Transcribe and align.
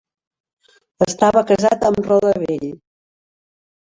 Estava 1.05 1.43
casat 1.51 1.85
amb 1.89 2.01
Rhoda 2.07 2.31
Bell. 2.45 2.65